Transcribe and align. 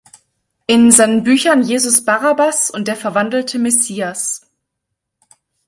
In 0.65 0.89
seinen 0.89 1.21
Büchern 1.21 1.61
"Jesus 1.61 2.03
Barabbas" 2.03 2.71
und 2.71 2.87
"Der 2.87 2.95
verwandelte 2.95 3.59
Messias. 3.59 4.41